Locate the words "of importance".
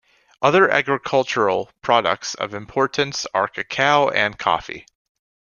2.33-3.27